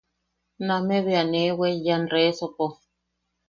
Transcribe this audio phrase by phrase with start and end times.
[0.67, 2.65] Nameʼe bea nee weeyan resopo.